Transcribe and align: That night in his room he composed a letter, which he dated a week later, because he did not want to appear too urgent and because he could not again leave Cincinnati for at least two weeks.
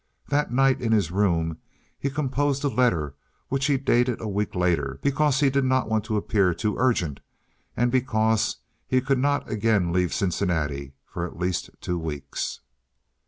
That 0.29 0.51
night 0.51 0.81
in 0.81 0.91
his 0.93 1.11
room 1.11 1.59
he 1.99 2.09
composed 2.09 2.63
a 2.63 2.69
letter, 2.69 3.13
which 3.49 3.67
he 3.67 3.77
dated 3.77 4.19
a 4.19 4.27
week 4.27 4.55
later, 4.55 4.99
because 5.03 5.41
he 5.41 5.51
did 5.51 5.63
not 5.63 5.87
want 5.89 6.05
to 6.05 6.17
appear 6.17 6.55
too 6.55 6.75
urgent 6.79 7.19
and 7.77 7.91
because 7.91 8.57
he 8.87 8.99
could 8.99 9.19
not 9.19 9.47
again 9.47 9.93
leave 9.93 10.11
Cincinnati 10.11 10.95
for 11.05 11.23
at 11.27 11.37
least 11.37 11.69
two 11.81 11.99
weeks. 11.99 12.61